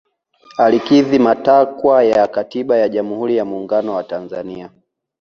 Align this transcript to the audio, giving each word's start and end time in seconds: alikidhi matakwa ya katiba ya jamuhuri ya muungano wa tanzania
alikidhi 0.57 1.19
matakwa 1.19 2.03
ya 2.03 2.27
katiba 2.27 2.77
ya 2.77 2.89
jamuhuri 2.89 3.37
ya 3.37 3.45
muungano 3.45 3.93
wa 3.95 4.03
tanzania 4.03 4.69